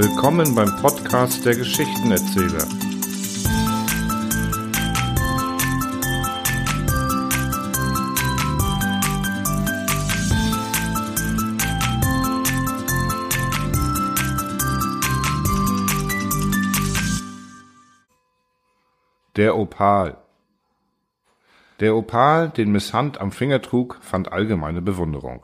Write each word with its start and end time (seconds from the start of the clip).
Willkommen 0.00 0.54
beim 0.54 0.76
Podcast 0.76 1.44
der 1.44 1.56
Geschichtenerzähler. 1.56 2.68
Der 19.34 19.56
Opal 19.56 20.16
Der 21.80 21.96
Opal, 21.96 22.50
den 22.50 22.70
Miss 22.70 22.94
Hunt 22.94 23.20
am 23.20 23.32
Finger 23.32 23.60
trug, 23.60 23.98
fand 24.00 24.30
allgemeine 24.30 24.80
Bewunderung. 24.80 25.42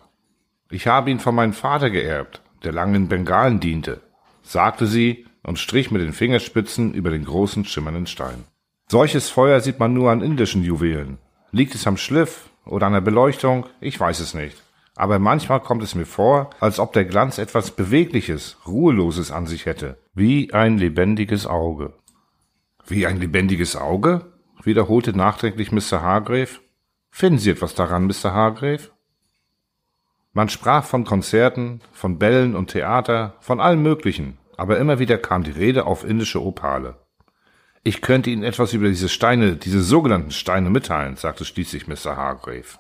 Ich 0.71 0.87
habe 0.87 1.11
ihn 1.11 1.19
von 1.19 1.35
meinem 1.35 1.55
Vater 1.55 1.91
geerbt, 1.91 2.41
der 2.63 2.71
lange 2.71 2.99
in 2.99 3.09
Bengalen 3.09 3.59
diente, 3.59 4.01
sagte 4.45 4.87
sie 4.87 5.27
und 5.43 5.59
strich 5.59 5.91
mit 5.91 6.03
den 6.03 6.13
Fingerspitzen 6.13 6.95
über 6.95 7.11
den 7.11 7.25
großen 7.25 7.65
schimmernden 7.65 8.07
Stein. 8.07 8.45
Solches 8.89 9.31
Feuer 9.31 9.61
sieht 9.61 9.81
man 9.81 9.93
nur 9.93 10.11
an 10.11 10.23
indischen 10.23 10.63
Juwelen. 10.63 11.19
Liegt 11.51 11.75
es 11.75 11.87
am 11.87 11.97
Schliff 11.97 12.51
oder 12.65 12.87
an 12.87 12.93
der 12.93 13.01
Beleuchtung? 13.01 13.67
Ich 13.81 13.99
weiß 13.99 14.21
es 14.21 14.35
nicht. 14.35 14.63
Aber 14.97 15.19
manchmal 15.19 15.61
kommt 15.61 15.83
es 15.83 15.95
mir 15.95 16.07
vor, 16.07 16.51
als 16.61 16.79
ob 16.79 16.93
der 16.93 17.05
Glanz 17.05 17.39
etwas 17.39 17.73
Bewegliches, 17.73 18.57
Ruheloses 18.67 19.33
an 19.33 19.47
sich 19.47 19.67
hätte, 19.67 19.99
wie 20.15 20.53
ein 20.53 20.79
lebendiges 20.79 21.47
Auge. 21.47 21.95
Wie 22.87 23.07
ein 23.07 23.19
lebendiges 23.19 23.77
Auge? 23.77 24.33
wiederholte 24.63 25.15
nachdenklich 25.15 25.73
Mr. 25.73 26.01
Hargrave. 26.01 26.61
Finden 27.11 27.39
Sie 27.39 27.51
etwas 27.51 27.75
daran, 27.75 28.07
Mr. 28.07 28.33
Hargrave? 28.33 28.91
Man 30.37 30.49
sprach 30.49 30.85
von 30.85 31.05
Konzerten, 31.05 31.81
von 31.93 32.19
Bällen 32.19 32.57
und 32.57 32.71
Theater, 32.71 33.37
von 33.39 33.61
allem 33.61 33.85
Möglichen, 33.85 34.39
aber 34.57 34.79
immer 34.79 34.99
wieder 34.99 35.17
kam 35.17 35.45
die 35.45 35.53
Rede 35.53 35.87
auf 35.87 36.05
indische 36.05 36.43
Opale. 36.43 36.97
Ich 37.85 38.01
könnte 38.03 38.31
Ihnen 38.31 38.43
etwas 38.43 38.73
über 38.73 38.89
diese 38.89 39.09
Steine, 39.09 39.55
diese 39.55 39.81
sogenannten 39.81 40.33
Steine 40.33 40.71
mitteilen, 40.71 41.15
sagte 41.15 41.45
schließlich 41.45 41.87
Mr. 41.87 42.17
Hargrave. 42.17 42.79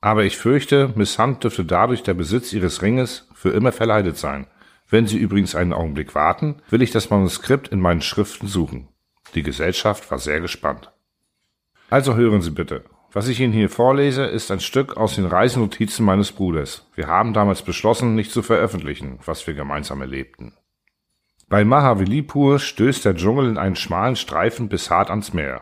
Aber 0.00 0.24
ich 0.24 0.38
fürchte, 0.38 0.92
Miss 0.96 1.18
Hunt 1.18 1.44
dürfte 1.44 1.66
dadurch 1.66 2.04
der 2.04 2.14
Besitz 2.14 2.54
ihres 2.54 2.80
Ringes 2.80 3.28
für 3.34 3.50
immer 3.50 3.72
verleidet 3.72 4.16
sein. 4.16 4.46
Wenn 4.88 5.06
Sie 5.06 5.18
übrigens 5.18 5.54
einen 5.54 5.74
Augenblick 5.74 6.14
warten, 6.14 6.62
will 6.70 6.80
ich 6.80 6.90
das 6.90 7.10
Manuskript 7.10 7.68
in 7.68 7.80
meinen 7.80 8.00
Schriften 8.00 8.46
suchen. 8.46 8.88
Die 9.34 9.42
Gesellschaft 9.42 10.10
war 10.10 10.18
sehr 10.18 10.40
gespannt. 10.40 10.90
Also 11.90 12.16
hören 12.16 12.40
Sie 12.40 12.50
bitte. 12.50 12.84
Was 13.14 13.28
ich 13.28 13.40
Ihnen 13.40 13.52
hier 13.52 13.68
vorlese, 13.68 14.24
ist 14.24 14.50
ein 14.50 14.60
Stück 14.60 14.96
aus 14.96 15.16
den 15.16 15.26
Reisenotizen 15.26 16.04
meines 16.04 16.32
Bruders. 16.32 16.86
Wir 16.94 17.08
haben 17.08 17.34
damals 17.34 17.60
beschlossen, 17.60 18.14
nicht 18.14 18.32
zu 18.32 18.42
veröffentlichen, 18.42 19.18
was 19.26 19.46
wir 19.46 19.52
gemeinsam 19.52 20.00
erlebten. 20.00 20.54
Bei 21.50 21.62
Mahavilipur 21.62 22.58
stößt 22.58 23.04
der 23.04 23.14
Dschungel 23.14 23.50
in 23.50 23.58
einen 23.58 23.76
schmalen 23.76 24.16
Streifen 24.16 24.70
bis 24.70 24.88
hart 24.88 25.10
ans 25.10 25.34
Meer. 25.34 25.60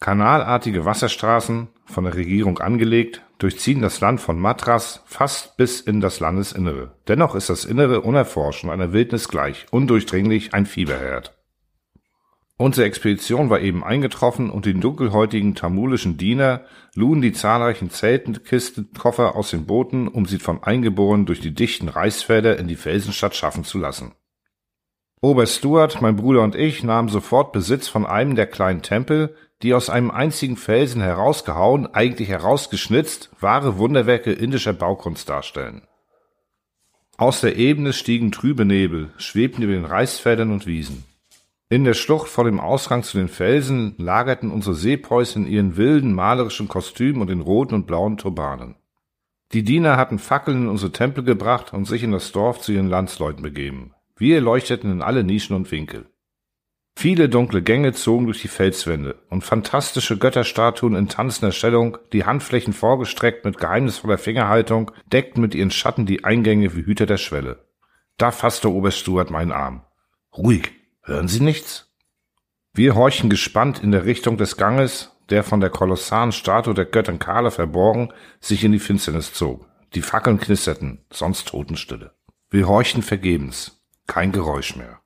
Kanalartige 0.00 0.86
Wasserstraßen, 0.86 1.68
von 1.84 2.04
der 2.04 2.14
Regierung 2.14 2.58
angelegt, 2.58 3.22
durchziehen 3.36 3.82
das 3.82 4.00
Land 4.00 4.22
von 4.22 4.40
Madras 4.40 5.02
fast 5.04 5.58
bis 5.58 5.82
in 5.82 6.00
das 6.00 6.20
Landesinnere. 6.20 6.96
Dennoch 7.08 7.34
ist 7.34 7.50
das 7.50 7.66
Innere 7.66 8.00
unerforscht 8.00 8.64
und 8.64 8.70
einer 8.70 8.94
Wildnis 8.94 9.28
gleich, 9.28 9.66
undurchdringlich 9.70 10.54
ein 10.54 10.64
Fieberherd. 10.64 11.36
Unsere 12.56 12.86
Expedition 12.86 13.50
war 13.50 13.60
eben 13.60 13.82
eingetroffen 13.82 14.48
und 14.48 14.64
die 14.64 14.78
dunkelhäutigen 14.78 15.56
tamulischen 15.56 16.16
Diener 16.16 16.64
luden 16.94 17.20
die 17.20 17.32
zahlreichen 17.32 17.90
Zeltenkisten-Koffer 17.90 19.34
aus 19.34 19.50
den 19.50 19.66
Booten, 19.66 20.06
um 20.06 20.26
sie 20.26 20.38
von 20.38 20.62
Eingeborenen 20.62 21.26
durch 21.26 21.40
die 21.40 21.52
dichten 21.52 21.88
Reisfelder 21.88 22.56
in 22.56 22.68
die 22.68 22.76
Felsenstadt 22.76 23.34
schaffen 23.34 23.64
zu 23.64 23.78
lassen. 23.78 24.12
Oberst 25.20 25.56
Stuart, 25.56 26.00
mein 26.00 26.14
Bruder 26.14 26.42
und 26.42 26.54
ich 26.54 26.84
nahmen 26.84 27.08
sofort 27.08 27.52
Besitz 27.52 27.88
von 27.88 28.06
einem 28.06 28.36
der 28.36 28.46
kleinen 28.46 28.82
Tempel, 28.82 29.34
die 29.62 29.74
aus 29.74 29.90
einem 29.90 30.12
einzigen 30.12 30.56
Felsen 30.56 31.00
herausgehauen, 31.00 31.92
eigentlich 31.92 32.28
herausgeschnitzt, 32.28 33.30
wahre 33.40 33.78
Wunderwerke 33.78 34.32
indischer 34.32 34.74
Baukunst 34.74 35.28
darstellen. 35.28 35.82
Aus 37.16 37.40
der 37.40 37.56
Ebene 37.56 37.92
stiegen 37.92 38.30
trübe 38.30 38.64
Nebel, 38.64 39.10
schwebten 39.16 39.62
über 39.62 39.72
den 39.72 39.86
Reisfeldern 39.86 40.52
und 40.52 40.66
Wiesen. 40.66 41.04
In 41.74 41.82
der 41.82 41.94
Schlucht 41.94 42.28
vor 42.28 42.44
dem 42.44 42.60
Ausgang 42.60 43.02
zu 43.02 43.18
den 43.18 43.26
Felsen 43.26 43.96
lagerten 43.98 44.52
unsere 44.52 44.76
Seepreußen 44.76 45.44
in 45.44 45.52
ihren 45.52 45.76
wilden, 45.76 46.14
malerischen 46.14 46.68
Kostümen 46.68 47.20
und 47.20 47.30
in 47.30 47.40
roten 47.40 47.74
und 47.74 47.88
blauen 47.88 48.16
Turbanen. 48.16 48.76
Die 49.50 49.64
Diener 49.64 49.96
hatten 49.96 50.20
Fackeln 50.20 50.62
in 50.62 50.68
unsere 50.68 50.92
Tempel 50.92 51.24
gebracht 51.24 51.72
und 51.72 51.86
sich 51.86 52.04
in 52.04 52.12
das 52.12 52.30
Dorf 52.30 52.60
zu 52.60 52.70
ihren 52.70 52.88
Landsleuten 52.88 53.42
begeben. 53.42 53.92
Wir 54.16 54.40
leuchteten 54.40 54.92
in 54.92 55.02
alle 55.02 55.24
Nischen 55.24 55.56
und 55.56 55.72
Winkel. 55.72 56.06
Viele 56.94 57.28
dunkle 57.28 57.60
Gänge 57.60 57.92
zogen 57.92 58.26
durch 58.26 58.40
die 58.40 58.46
Felswände 58.46 59.16
und 59.28 59.42
fantastische 59.42 60.16
Götterstatuen 60.16 60.94
in 60.94 61.08
tanzender 61.08 61.50
Stellung, 61.50 61.98
die 62.12 62.24
Handflächen 62.24 62.72
vorgestreckt 62.72 63.44
mit 63.44 63.58
geheimnisvoller 63.58 64.18
Fingerhaltung, 64.18 64.92
deckten 65.12 65.40
mit 65.40 65.56
ihren 65.56 65.72
Schatten 65.72 66.06
die 66.06 66.22
Eingänge 66.22 66.76
wie 66.76 66.86
Hüter 66.86 67.06
der 67.06 67.16
Schwelle. 67.16 67.64
Da 68.16 68.30
fasste 68.30 68.70
Oberst 68.70 68.98
Stuart 68.98 69.32
meinen 69.32 69.50
Arm. 69.50 69.82
Ruhig, 70.38 70.70
Hören 71.06 71.28
Sie 71.28 71.40
nichts? 71.40 71.92
Wir 72.72 72.94
horchen 72.94 73.28
gespannt 73.28 73.82
in 73.82 73.92
der 73.92 74.06
Richtung 74.06 74.38
des 74.38 74.56
Ganges, 74.56 75.12
der 75.28 75.44
von 75.44 75.60
der 75.60 75.68
kolossalen 75.68 76.32
Statue 76.32 76.72
der 76.72 76.86
Göttin 76.86 77.18
Kala 77.18 77.50
verborgen 77.50 78.10
sich 78.40 78.64
in 78.64 78.72
die 78.72 78.78
Finsternis 78.78 79.34
zog. 79.34 79.68
Die 79.94 80.00
Fackeln 80.00 80.40
knisterten, 80.40 81.04
sonst 81.10 81.48
Totenstille. 81.48 82.12
Wir 82.48 82.68
horchten 82.68 83.02
vergebens. 83.02 83.82
Kein 84.06 84.32
Geräusch 84.32 84.76
mehr. 84.76 85.00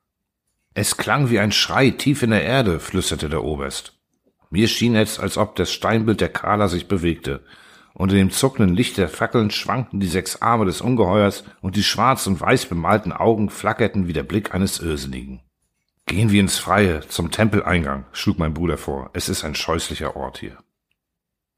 Es 0.73 0.95
klang 0.95 1.29
wie 1.29 1.39
ein 1.39 1.51
Schrei 1.51 1.89
tief 1.89 2.23
in 2.23 2.29
der 2.29 2.43
Erde, 2.43 2.79
flüsterte 2.79 3.27
der 3.27 3.43
Oberst. 3.43 3.99
Mir 4.49 4.69
schien 4.69 4.95
es, 4.95 5.19
als 5.19 5.37
ob 5.37 5.57
das 5.57 5.71
Steinbild 5.73 6.21
der 6.21 6.29
Kala 6.29 6.69
sich 6.69 6.87
bewegte, 6.87 7.43
in 7.97 8.07
dem 8.07 8.31
zuckenden 8.31 8.73
Licht 8.73 8.95
der 8.95 9.09
Fackeln 9.09 9.51
schwankten 9.51 9.99
die 9.99 10.07
sechs 10.07 10.41
Arme 10.41 10.63
des 10.63 10.79
Ungeheuers 10.79 11.43
und 11.59 11.75
die 11.75 11.83
schwarz 11.83 12.25
und 12.25 12.39
weiß 12.39 12.67
bemalten 12.67 13.11
Augen 13.11 13.49
flackerten 13.49 14.07
wie 14.07 14.13
der 14.13 14.23
Blick 14.23 14.55
eines 14.55 14.79
Irrsinnigen. 14.79 15.41
Gehen 16.09 16.31
wir 16.31 16.41
ins 16.41 16.57
Freie, 16.57 17.01
zum 17.07 17.29
Tempeleingang, 17.29 18.03
schlug 18.13 18.39
mein 18.39 18.55
Bruder 18.55 18.79
vor. 18.79 19.11
Es 19.13 19.29
ist 19.29 19.43
ein 19.43 19.53
scheußlicher 19.53 20.15
Ort 20.15 20.39
hier. 20.39 20.57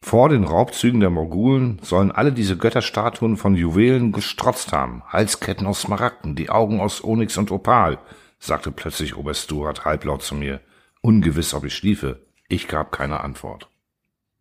Vor 0.02 0.28
den 0.28 0.44
Raubzügen 0.44 1.00
der 1.00 1.10
Mogulen 1.10 1.80
sollen 1.84 2.12
alle 2.12 2.34
diese 2.34 2.58
Götterstatuen 2.58 3.38
von 3.38 3.56
Juwelen 3.56 4.12
gestrotzt 4.12 4.74
haben, 4.74 5.04
Halsketten 5.08 5.66
aus 5.66 5.80
Smaragden, 5.80 6.36
die 6.36 6.50
Augen 6.50 6.82
aus 6.82 7.02
Onyx 7.02 7.38
und 7.38 7.50
Opal, 7.50 7.98
sagte 8.40 8.74
plötzlich 8.74 9.16
Oberst 9.16 9.46
Stuart 9.46 9.86
halblaut 9.86 10.22
zu 10.22 10.36
mir, 10.36 10.60
ungewiss, 11.00 11.54
ob 11.54 11.64
ich 11.64 11.74
schliefe. 11.74 12.20
Ich 12.50 12.68
gab 12.68 12.92
keine 12.92 13.22
Antwort. 13.22 13.70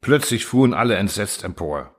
Plötzlich 0.01 0.45
fuhren 0.45 0.75
alle 0.75 0.97
entsetzt 0.97 1.45
empor. 1.45 1.95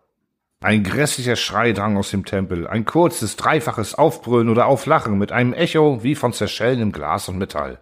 Ein 0.60 0.84
grässlicher 0.84 1.38
Schrei 1.38 1.72
drang 1.72 1.96
aus 1.96 2.12
dem 2.12 2.26
Tempel, 2.26 2.68
ein 2.68 2.84
kurzes, 2.84 3.38
dreifaches 3.38 3.96
Aufbrüllen 3.96 4.50
oder 4.50 4.66
Auflachen 4.66 5.18
mit 5.18 5.32
einem 5.32 5.54
Echo 5.54 6.04
wie 6.04 6.16
von 6.16 6.34
zerschellenem 6.34 6.92
Glas 6.92 7.30
und 7.30 7.38
Metall. 7.38 7.80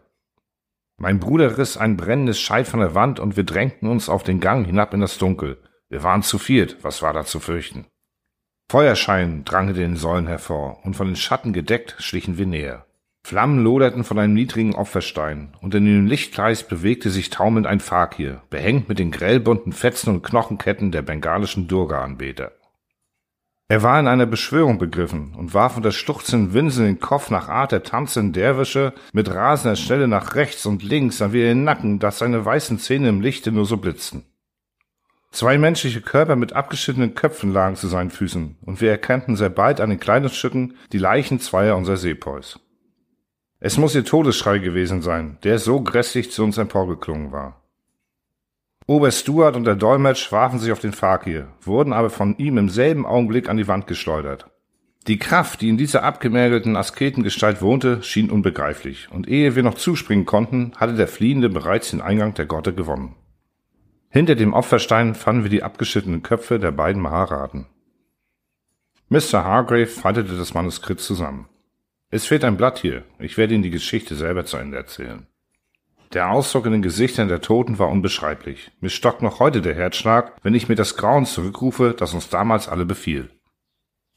Mein 1.01 1.19
Bruder 1.19 1.57
riss 1.57 1.77
ein 1.77 1.95
brennendes 1.95 2.41
Scheit 2.41 2.67
von 2.67 2.81
der 2.81 2.93
Wand 2.93 3.21
und 3.21 3.37
wir 3.37 3.45
drängten 3.45 3.87
uns 3.87 4.09
auf 4.09 4.23
den 4.23 4.41
Gang 4.41 4.65
hinab 4.65 4.93
in 4.93 4.99
das 4.99 5.17
Dunkel. 5.17 5.57
Wir 5.87 6.03
waren 6.03 6.23
zu 6.23 6.37
viert, 6.37 6.77
was 6.81 7.01
war 7.01 7.13
da 7.13 7.23
zu 7.23 7.39
fürchten? 7.39 7.85
Feuerschein 8.69 9.45
drang 9.45 9.69
in 9.69 9.75
den 9.75 9.95
Säulen 9.95 10.27
hervor, 10.27 10.79
und 10.83 10.95
von 10.95 11.07
den 11.07 11.15
Schatten 11.15 11.53
gedeckt 11.53 11.95
schlichen 11.99 12.37
wir 12.37 12.45
näher. 12.45 12.85
Flammen 13.25 13.63
loderten 13.63 14.03
von 14.03 14.19
einem 14.19 14.33
niedrigen 14.33 14.75
Opferstein, 14.75 15.55
und 15.61 15.73
in 15.73 15.85
dem 15.85 16.05
Lichtkreis 16.05 16.67
bewegte 16.67 17.09
sich 17.09 17.29
taumelnd 17.29 17.65
ein 17.65 17.79
Fakir, 17.79 18.41
behängt 18.49 18.89
mit 18.89 18.99
den 18.99 19.11
grellbunten 19.11 19.71
Fetzen 19.71 20.13
und 20.13 20.21
Knochenketten 20.21 20.91
der 20.91 21.01
bengalischen 21.01 21.67
Durga-Anbeter. 21.69 22.51
Er 23.71 23.83
war 23.83 23.99
in 23.99 24.07
einer 24.07 24.25
Beschwörung 24.25 24.79
begriffen 24.79 25.35
und 25.37 25.53
warf 25.53 25.77
unter 25.77 25.91
schluchzenden 25.91 26.55
Winseln 26.55 26.87
den 26.87 26.99
Kopf 26.99 27.29
nach 27.29 27.49
Art 27.49 27.71
der 27.71 27.83
tanzenden 27.83 28.33
Derwische 28.33 28.93
mit 29.13 29.29
rasender 29.29 29.75
Schnelle 29.75 30.07
nach 30.07 30.33
rechts 30.33 30.65
und 30.65 30.81
links 30.81 31.21
an 31.21 31.33
wie 31.33 31.41
den 31.41 31.65
Nacken, 31.65 31.99
dass 31.99 32.17
seine 32.17 32.43
weißen 32.43 32.79
Zähne 32.79 33.09
im 33.09 33.21
Lichte 33.21 33.51
nur 33.51 33.67
so 33.67 33.77
blitzten. 33.77 34.25
Zwei 35.29 35.59
menschliche 35.59 36.01
Körper 36.01 36.35
mit 36.35 36.53
abgeschnittenen 36.53 37.13
Köpfen 37.13 37.53
lagen 37.53 37.75
zu 37.75 37.87
seinen 37.87 38.09
Füßen, 38.09 38.57
und 38.65 38.81
wir 38.81 38.89
erkannten 38.89 39.35
sehr 39.35 39.51
bald 39.51 39.81
an 39.81 39.91
den 39.91 39.99
Kleidungsstücken 39.99 40.75
die 40.91 40.97
Leichen 40.97 41.39
zweier 41.39 41.77
unserer 41.77 41.97
Seepoys. 41.97 42.59
Es 43.59 43.77
muss 43.77 43.93
ihr 43.93 44.03
Todesschrei 44.03 44.57
gewesen 44.57 45.03
sein, 45.03 45.37
der 45.43 45.59
so 45.59 45.81
grässlich 45.81 46.31
zu 46.31 46.43
uns 46.43 46.57
emporgeklungen 46.57 47.31
war. 47.31 47.61
Oberst 48.89 49.19
Stuart 49.19 49.55
und 49.55 49.65
der 49.65 49.75
Dolmetsch 49.75 50.31
warfen 50.31 50.57
sich 50.57 50.71
auf 50.71 50.79
den 50.79 50.93
Fakir, 50.93 51.49
wurden 51.61 51.93
aber 51.93 52.09
von 52.09 52.35
ihm 52.39 52.57
im 52.57 52.69
selben 52.69 53.05
Augenblick 53.05 53.47
an 53.47 53.57
die 53.57 53.67
Wand 53.67 53.85
geschleudert. 53.85 54.47
Die 55.05 55.19
Kraft, 55.19 55.61
die 55.61 55.69
in 55.69 55.77
dieser 55.77 56.01
abgemergelten 56.01 56.75
Asketengestalt 56.75 57.61
wohnte, 57.61 58.01
schien 58.01 58.31
unbegreiflich, 58.31 59.07
und 59.11 59.27
ehe 59.27 59.55
wir 59.55 59.61
noch 59.61 59.75
zuspringen 59.75 60.25
konnten, 60.25 60.71
hatte 60.75 60.95
der 60.95 61.07
Fliehende 61.07 61.49
bereits 61.49 61.91
den 61.91 62.01
Eingang 62.01 62.33
der 62.33 62.47
Grotte 62.47 62.73
gewonnen. 62.73 63.15
Hinter 64.09 64.33
dem 64.33 64.53
Opferstein 64.53 65.13
fanden 65.13 65.43
wir 65.43 65.51
die 65.51 65.61
abgeschnittenen 65.61 66.23
Köpfe 66.23 66.57
der 66.57 66.71
beiden 66.71 66.99
Maharaten. 66.99 67.67
Mr. 69.09 69.43
Hargrave 69.43 69.85
faltete 69.85 70.35
das 70.35 70.55
Manuskript 70.55 71.01
zusammen. 71.01 71.47
Es 72.09 72.25
fehlt 72.25 72.43
ein 72.43 72.57
Blatt 72.57 72.79
hier. 72.79 73.03
Ich 73.19 73.37
werde 73.37 73.53
Ihnen 73.53 73.61
die 73.61 73.69
Geschichte 73.69 74.15
selber 74.15 74.45
zu 74.45 74.57
Ende 74.57 74.77
erzählen. 74.77 75.27
Der 76.13 76.31
Ausdruck 76.31 76.65
in 76.65 76.71
den 76.71 76.81
Gesichtern 76.81 77.27
der 77.27 77.41
Toten 77.41 77.77
war 77.77 77.89
unbeschreiblich. 77.89 78.71
Mir 78.79 78.89
stockt 78.89 79.21
noch 79.21 79.39
heute 79.39 79.61
der 79.61 79.75
Herzschlag, 79.75 80.33
wenn 80.41 80.55
ich 80.55 80.67
mir 80.67 80.75
das 80.75 80.97
Grauen 80.97 81.27
zurückrufe, 81.27 81.93
das 81.95 82.15
uns 82.15 82.29
damals 82.29 82.67
alle 82.67 82.85
befiel. 82.85 83.29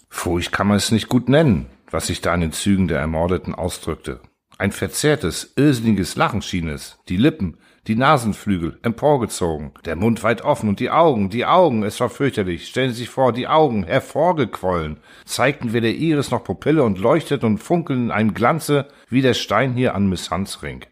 Furcht 0.09 0.53
kann 0.53 0.69
man 0.69 0.79
es 0.79 0.91
nicht 0.91 1.09
gut 1.09 1.29
nennen, 1.29 1.67
was 1.91 2.06
sich 2.06 2.23
da 2.23 2.35
in 2.35 2.41
den 2.41 2.53
Zügen 2.53 2.89
der 2.89 2.99
Ermordeten 2.99 3.55
ausdrückte. 3.55 4.21
Ein 4.56 4.73
verzerrtes, 4.73 5.53
irrsinniges 5.56 6.17
Lachen 6.17 6.41
schien 6.41 6.69
es, 6.69 6.99
die 7.11 7.19
Lippen, 7.19 7.59
die 7.87 7.97
Nasenflügel 7.97 8.79
emporgezogen, 8.83 9.73
der 9.85 9.97
Mund 9.97 10.23
weit 10.23 10.43
offen 10.43 10.71
und 10.71 10.81
die 10.81 10.91
Augen, 10.91 11.29
die 11.29 11.44
Augen, 11.44 11.83
es 11.83 12.00
war 12.00 12.09
fürchterlich. 12.09 12.69
Stellen 12.69 12.93
Sie 12.93 13.00
sich 13.00 13.11
vor, 13.11 13.33
die 13.33 13.49
Augen, 13.49 13.85
hervorgequollen, 13.85 14.99
zeigten 15.27 15.75
weder 15.75 15.89
Iris 15.89 16.31
noch 16.31 16.44
Pupille 16.44 16.85
und 16.85 16.99
leuchteten 16.99 17.47
und 17.47 17.59
funkeln 17.59 18.05
in 18.05 18.11
einem 18.11 18.33
Glanze 18.33 18.89
wie 19.09 19.21
der 19.21 19.35
Stein 19.35 19.75
hier 19.75 19.94
an 19.94 20.09
Miss 20.09 20.31
Hans 20.31 20.62
Ring. 20.62 20.87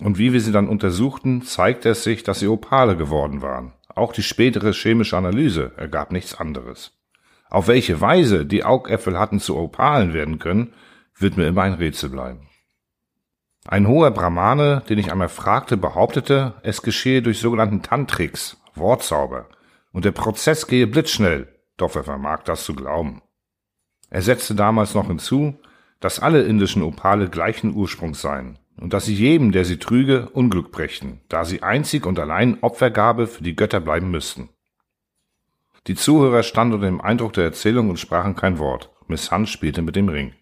Und 0.00 0.18
wie 0.18 0.32
wir 0.32 0.40
sie 0.40 0.52
dann 0.52 0.68
untersuchten, 0.68 1.42
zeigte 1.42 1.90
es 1.90 2.02
sich, 2.02 2.24
dass 2.24 2.40
sie 2.40 2.48
Opale 2.48 2.96
geworden 2.96 3.42
waren. 3.42 3.72
Auch 3.94 4.12
die 4.12 4.24
spätere 4.24 4.72
chemische 4.72 5.16
Analyse 5.16 5.72
ergab 5.76 6.10
nichts 6.10 6.34
anderes. 6.34 6.92
Auf 7.48 7.68
welche 7.68 8.00
Weise 8.00 8.44
die 8.44 8.64
Augäpfel 8.64 9.18
hatten 9.18 9.38
zu 9.38 9.56
Opalen 9.56 10.12
werden 10.12 10.40
können, 10.40 10.72
wird 11.16 11.36
mir 11.36 11.46
immer 11.46 11.62
ein 11.62 11.74
Rätsel 11.74 12.10
bleiben. 12.10 12.48
Ein 13.66 13.86
hoher 13.86 14.10
Brahmane, 14.10 14.82
den 14.88 14.98
ich 14.98 15.12
einmal 15.12 15.28
fragte, 15.28 15.76
behauptete, 15.76 16.54
es 16.62 16.82
geschehe 16.82 17.22
durch 17.22 17.38
sogenannten 17.38 17.82
Tantriks, 17.82 18.60
Wortzauber, 18.74 19.48
und 19.92 20.04
der 20.04 20.12
Prozess 20.12 20.66
gehe 20.66 20.88
blitzschnell, 20.88 21.48
doch 21.76 21.94
wer 21.94 22.02
vermag 22.02 22.42
das 22.42 22.64
zu 22.64 22.74
glauben. 22.74 23.22
Er 24.10 24.22
setzte 24.22 24.56
damals 24.56 24.94
noch 24.94 25.06
hinzu, 25.06 25.58
dass 26.00 26.18
alle 26.18 26.42
indischen 26.42 26.82
Opale 26.82 27.30
gleichen 27.30 27.72
Ursprungs 27.74 28.20
seien 28.20 28.58
und 28.76 28.92
dass 28.92 29.04
sie 29.04 29.14
jedem, 29.14 29.52
der 29.52 29.64
sie 29.64 29.78
trüge, 29.78 30.28
Unglück 30.30 30.70
brächten, 30.70 31.20
da 31.28 31.44
sie 31.44 31.62
einzig 31.62 32.06
und 32.06 32.18
allein 32.18 32.58
Opfergabe 32.62 33.26
für 33.26 33.42
die 33.42 33.56
Götter 33.56 33.80
bleiben 33.80 34.10
müssten. 34.10 34.48
Die 35.86 35.94
Zuhörer 35.94 36.42
standen 36.42 36.74
unter 36.74 36.86
dem 36.86 37.00
Eindruck 37.00 37.34
der 37.34 37.44
Erzählung 37.44 37.90
und 37.90 37.98
sprachen 37.98 38.34
kein 38.34 38.58
Wort. 38.58 38.90
Miss 39.06 39.30
Hunt 39.30 39.48
spielte 39.48 39.82
mit 39.82 39.96
dem 39.96 40.08
Ring. 40.08 40.32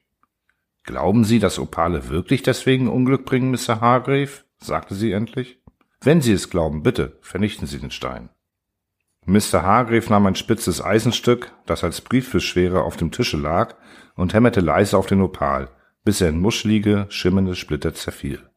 Glauben 0.85 1.25
Sie, 1.25 1.39
dass 1.39 1.59
Opale 1.59 2.09
wirklich 2.09 2.43
deswegen 2.43 2.89
Unglück 2.89 3.25
bringen, 3.25 3.51
Mr. 3.51 3.81
Hargrave? 3.81 4.45
sagte 4.59 4.95
sie 4.95 5.13
endlich. 5.13 5.61
Wenn 6.01 6.21
Sie 6.21 6.33
es 6.33 6.51
glauben, 6.51 6.83
bitte, 6.83 7.19
vernichten 7.21 7.67
Sie 7.67 7.79
den 7.79 7.91
Stein. 7.91 8.31
Mr. 9.25 9.63
Hargrave 9.63 10.11
nahm 10.11 10.27
ein 10.27 10.35
spitzes 10.35 10.83
Eisenstück, 10.83 11.53
das 11.67 11.85
als 11.85 12.01
Brieffischschwere 12.01 12.83
auf 12.83 12.97
dem 12.97 13.13
Tische 13.13 13.37
lag, 13.37 13.77
und 14.17 14.35
hämmerte 14.35 14.61
leise 14.61 14.99
auf 14.99 15.07
den 15.07 15.21
Opal, 15.21 15.71
bis 16.05 16.21
er 16.21 16.29
in 16.29 16.41
muschlige, 16.41 17.07
schimmernde 17.09 17.55
Splitter 17.55 17.95
zerfiel. 17.95 18.52